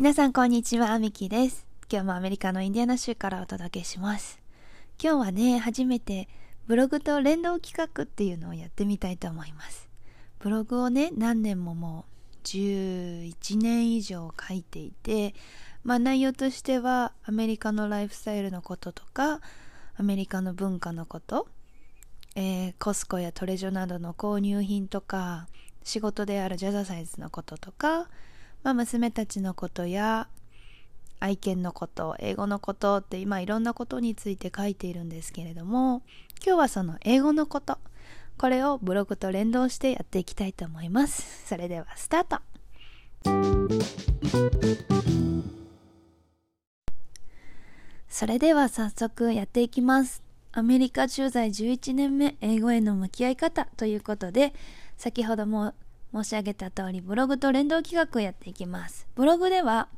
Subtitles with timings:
[0.00, 1.66] 皆さんこんにちは、ミキです。
[1.92, 4.40] 今日もアメリカのインディアナ州からお届けします。
[4.98, 6.26] 今日はね、初めて
[6.66, 9.90] ブログと連動企画っていうのをやってみたいと思います。
[10.38, 15.34] ブログをね、何年ももう11年以上書いていて、
[15.84, 19.42] まあ内容としてはアメリカのライフスタイルのこととか、
[19.98, 21.46] アメリカの文化のこと、
[22.36, 25.46] えー、コスコやトレジョなどの購入品とか、
[25.82, 28.08] 仕事であるジャザサイズのこととか、
[28.62, 30.28] まあ、娘たちのことや
[31.18, 36.02] 愛犬のこと英語のことって今いろんなことについて書いているんですけれども
[36.44, 37.78] 今日はその英語のこと
[38.38, 41.46] これをブログと連動してやっていきたいと思います。
[41.46, 42.38] それではスタート。
[48.08, 50.22] それでは早速やっていきます。
[50.52, 54.54] アメリカ駐在11年目英語への向き合い方ということで
[54.96, 55.74] 先ほども
[56.12, 59.06] 申し上げた通りブログと連動企画をやっていきます。
[59.14, 59.88] ブログでは、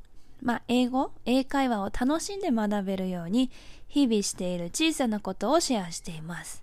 [0.40, 3.50] まあ、英語、英会話を楽しんで学べるように
[3.88, 6.62] 日々している小さなことをシェアしています。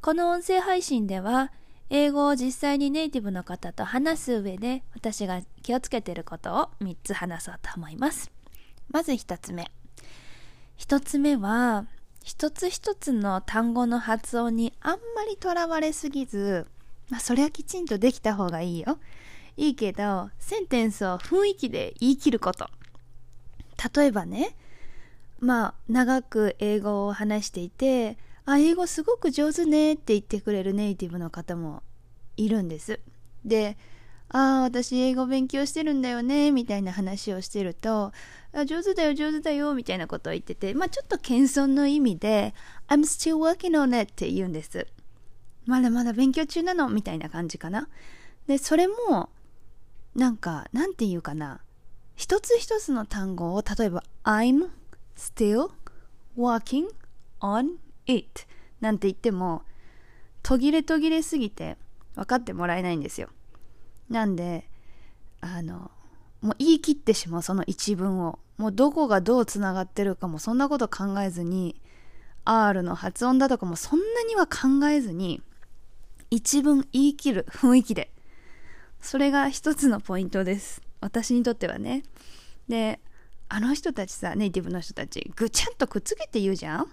[0.00, 1.52] この音声配信では
[1.90, 8.32] 英語を実際にネイティブの方と話す上で私が気をつけていることを3つ話そうと思います。
[8.88, 9.70] まず1つ目。
[10.78, 11.86] 1つ目は
[12.24, 16.66] 一つ一つの単語の発音にあんまりとらわれすぎず
[17.12, 18.98] まあ、それはきちんとできた方がいいよ。
[19.58, 22.70] いいけど、センテンスを雰囲気で言い切ること。
[23.94, 24.56] 例えばね、
[25.38, 31.82] まあ、長く英語を話していて、あ、英語すごく上手ねって言ってくれるネイティブの方も
[32.38, 32.98] いるんです。
[33.44, 33.76] で、
[34.30, 38.12] ああ、私英語勉強してるんだよね、みたいな話をしてると、
[38.54, 42.54] あ上手だよ、上手だよ、みたいなことを言ってて、まあちょっと謙遜の意味で、
[42.88, 44.86] I'm still working on it って言うんです。
[45.66, 46.88] まだまだ勉強中なの？
[46.88, 47.88] みたいな感じかな。
[48.46, 49.30] で、それも、
[50.14, 51.60] なんか、なんて言うかな。
[52.16, 54.68] 一つ一つの単語を、例えば、I'm
[55.16, 55.70] still
[56.36, 56.88] working
[57.40, 57.76] on
[58.06, 58.42] it
[58.80, 59.62] なんて言っても、
[60.42, 61.76] 途切れ途切れすぎて
[62.16, 63.28] 分かってもらえないんですよ。
[64.10, 64.68] なんで、
[65.40, 65.90] あの、
[66.40, 68.38] もう言い切ってしまう、その一文を。
[68.58, 71.80] もうどこがどう繋がってるかもそんなこと考えずに、
[72.44, 75.40] R の発音だとかもそんなには考えずに、
[76.32, 78.10] 一文言い切る雰囲気で。
[79.02, 80.80] それが一つのポイントです。
[81.02, 82.04] 私にとってはね。
[82.68, 83.00] で、
[83.50, 86.86] あの人たちさ、ネイティブの人たち、ぐちゃっとくっつけて言うじゃん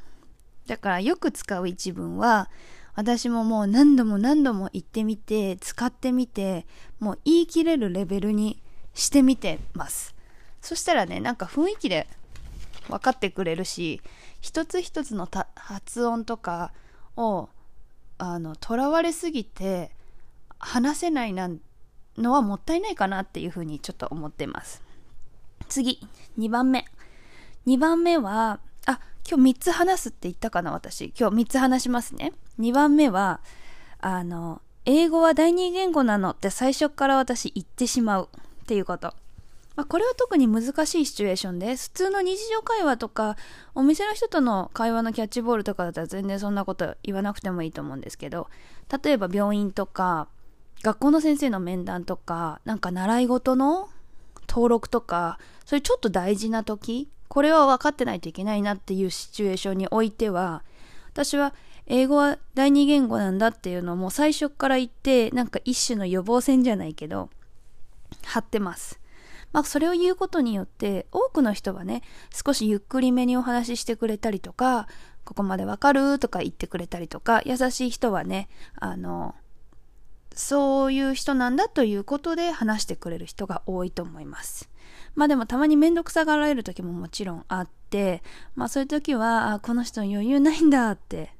[0.67, 2.49] だからよく使う一文は、
[2.95, 6.67] 私ももう何度も何度も言ってみて、使ってみて、
[6.99, 8.61] もう言い切れるレベルに
[8.93, 10.15] してみてます。
[10.59, 12.09] そしたらね、なんか雰囲気で
[12.89, 14.01] 分かってくれるし、
[14.41, 16.73] 一つ一つの発音とか
[17.15, 17.47] を
[18.19, 19.91] あの、囚われすぎて
[20.59, 21.49] 話せないな
[22.17, 24.83] のはもったいないかなっていうふうにちょっと思ってます。
[25.67, 25.99] 次、
[26.37, 26.85] 2番目。
[27.65, 31.13] 2番目は、あ、今日3つ話すって言ったかな、私。
[31.17, 32.33] 今日3つ話しますね。
[32.59, 33.39] 2番目は、
[33.99, 38.29] あの、英語は第二言語なのって最初から私言ってしまう
[38.63, 39.13] っていうこと。
[39.79, 41.85] まあ、これは特に難しいシチュエーションです。
[41.85, 43.37] 普通の日常会話とか、
[43.73, 48.49] お店の人との会話のキャッチボールとかだったら全然そんなこと言わなくてもいいと思うんですけど、
[49.01, 50.27] 例えば病院とか、
[50.83, 53.87] 学校の先生の面談とか、なんか習い事の
[54.49, 60.65] 登録とか、そういうちょっと大事な時、これは分かってないといけないなっていうシチュエーションにおいては、
[61.13, 61.53] 私は
[61.85, 67.29] 英語は第二言語なんだっていうのをもう最初から言って、なんか一種の予防線じゃないけど、
[68.25, 68.98] 貼ってます。
[69.51, 72.01] まあ、それを言うことによって、多くの人はね、
[72.33, 74.87] 少しゆっくりめにお話ししてくれたりとか、
[75.25, 79.35] ここまでわかるとか言ってくれたりとか、優しい人はね、あの、
[80.33, 84.69] そういう人なんだということで話してくれる人が多いと思います。
[85.15, 88.23] まあでもたまにめんどくさがられる時ももちろんあって、
[88.55, 91.33] まあそういう時は、あ、この人余裕ないんだって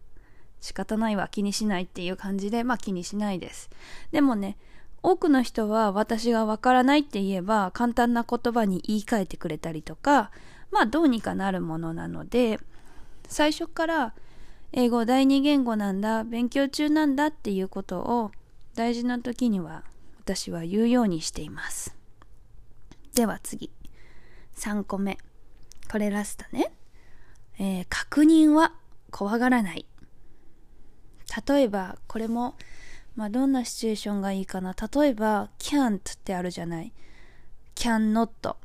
[0.62, 3.70] 仕方ないわ気にしないっていう感じでまあ気にしないです
[4.12, 4.58] でもね
[5.02, 10.32] 多くの人は私がわからないって言えば簡単な言葉に言い換えてくれたりとか、
[10.72, 12.60] まあどうにかなるものなので、
[13.28, 14.14] 最初から
[14.72, 18.32] 英語第二言語なんだ、勉強中なんだっていうことを
[18.76, 19.84] 大事な時には
[20.20, 21.96] 私は言うようにしています。
[23.16, 23.72] では次。
[24.56, 25.18] 3個目。
[25.90, 26.72] これラストね。
[27.58, 28.74] えー、確認は
[29.12, 29.86] 怖がらない。
[31.48, 32.56] 例えば、これも
[33.20, 34.74] まあ、どんなシチュエーションがいいかな。
[34.74, 36.94] 例えば、can't ってあるじゃない。
[37.76, 38.56] can not。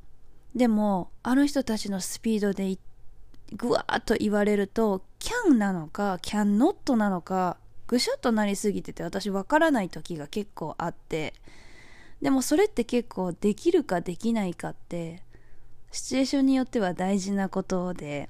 [0.55, 2.79] でも、あの人たちのスピードで
[3.57, 7.57] ぐわーっと言われると、can なのか、can not なのか、
[7.89, 11.35] ぐしゃっとなりすぎてて私わからない時が結構あって、
[12.23, 15.25] でもそれって結構できるかできないかって、
[15.91, 18.29] シチュエーションによっては大事なことで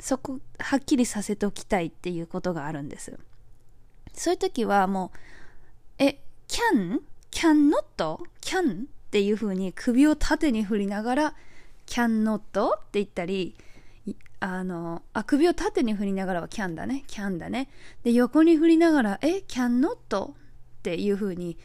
[0.00, 3.18] そこはっきりさせておきたいっていうことがあるんです
[4.12, 5.12] そういう時はも
[5.98, 6.18] うえ
[6.48, 7.00] can?
[7.30, 8.18] can not?
[8.40, 8.84] can?
[8.84, 11.34] っていう風に首を縦に振りながら
[11.86, 12.38] can not?
[12.38, 13.56] って言ったり
[14.40, 17.04] あの、あ、首を縦に振りながらは can だね。
[17.06, 17.68] can だね。
[18.02, 20.30] で、横に振りながら、え、can not?
[20.30, 20.34] っ
[20.82, 21.56] ていう風に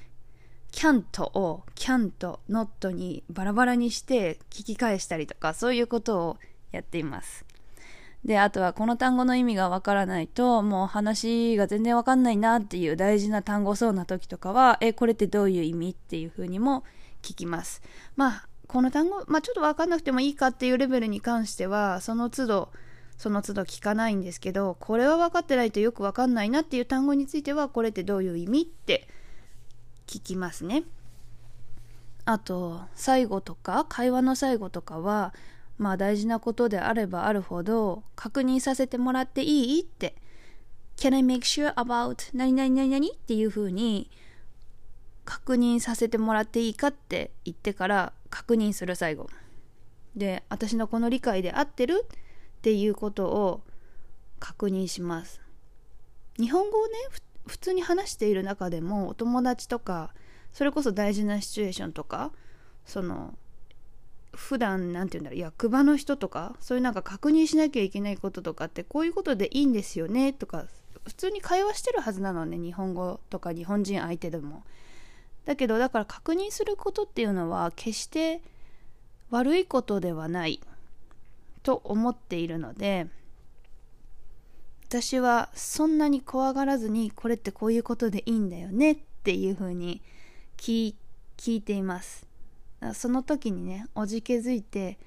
[0.72, 6.38] can't を can と not にバラバラにして聞き返したりとか、そういうことを
[6.72, 7.47] やっています。
[8.28, 16.84] で、あとはこの単語の意味がわからないと、もう話が全然わかんないなっていう大事な単語そうな時とかは、え、これってどういう意味っていう風にも
[17.22, 17.82] 聞きます。
[18.18, 22.70] まあ、この単語、まあちょっとわかんなくてもいいかっていうレベルに関しては、その都度、
[23.18, 29.08] その都度聞かないんですけど、これは分かってないとよくわかんないなっていう単語については、これってどういう意味って
[30.06, 30.84] 聞きますね。
[32.26, 35.34] あと、最後とか、会話の最後とかは、
[35.78, 39.82] まあ大事なことであればあるほど確認させてもらっていい？
[39.82, 40.16] って。
[40.98, 43.14] Can I make sure about 何々何々？
[43.14, 44.10] っていう風に
[45.26, 49.28] 確認させてもらっていいかって言ってから確認する最後。
[50.16, 53.62] で私のこの理解で合ってるっていうことを
[54.40, 55.42] 確認します。
[56.40, 56.94] 日本語をね
[57.46, 60.14] 普通に話している中でもお友達とか
[60.54, 62.32] それこそ大事なシチュエーションとか
[62.86, 63.38] その
[64.38, 70.66] 普段なんて言うんだろう役場の人とかそういうなんか確認しなきゃいけないこととかってこういうことでいいんですよねとか
[71.06, 74.64] 普通に会話してるはずなのね日本語とか日本人相手でも。
[75.46, 78.42] だけどだから確認することっていうのは決して
[79.32, 80.60] 悪いことではない
[81.64, 83.08] と思っているので
[84.90, 90.02] 私はそんなに怖がらずにこれってこういうことでいいんだよねっていうふうに
[90.58, 90.94] 聞
[91.48, 92.27] いています。
[92.94, 94.98] その時にねおじけづいて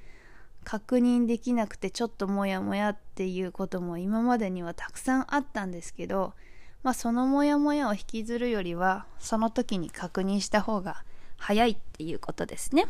[0.65, 6.35] 確認できなくてちょっとモヤモヤっていうことも今までにはたくさんあったんですけど、
[6.83, 11.03] まあ、そのモヤモヤを引きずるよりはその時に確認した方が
[11.37, 12.87] 早いっていうことですね。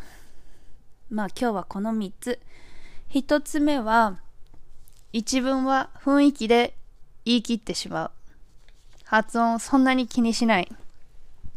[1.09, 2.39] まあ今日はこの3つ。
[3.09, 4.19] 1つ目は
[5.13, 6.77] 一文は雰囲気で
[7.25, 8.11] 言い切ってしまう。
[9.03, 10.71] 発音そんなに気にしない。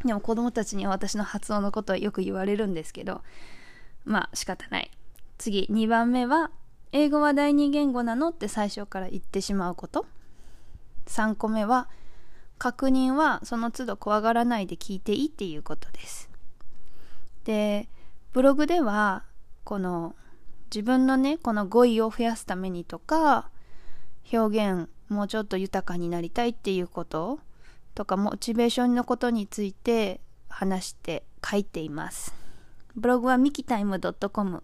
[0.05, 3.23] でも子供たちには私の発音のことはよく言われるんですけど、
[4.05, 4.91] まあ仕方ない。
[5.39, 6.51] 次、2番目は、
[6.93, 10.07] 英語は第二言語なのって最初から言ってしまうこと。
[11.07, 11.89] 3個目は、
[12.59, 16.31] 確認はその都度怖がらないで聞いていいっていうことです。
[17.45, 17.89] で、
[18.33, 19.25] ブログでは、
[19.65, 20.15] この
[20.67, 23.51] 自分のね、この語彙を増やすためにとか、
[24.33, 27.41] 表現もうちょっと豊かになりたいっていうこと
[27.95, 32.35] とかモチベーションのことについて話して書いています。
[32.97, 34.61] ブログはミキタイム .com っ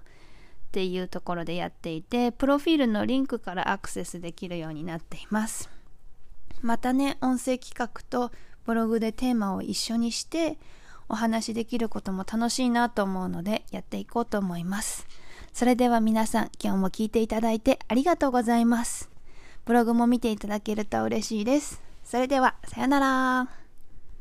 [0.72, 5.68] ていうところでやっていて、プロフィールのリンクからアクセスできるようになっています。
[6.60, 8.30] またね、音声企画と
[8.64, 10.58] ブログでテーマを一緒にして
[11.08, 15.06] お話しできることも楽しいなと思うのでやっていこうと思います。
[15.52, 19.10] それでは皆さん今日も聞いていただいてありがとうございます。
[19.64, 21.89] ブログも見ていただけると嬉しいです。
[22.10, 23.59] それでは、さよなら。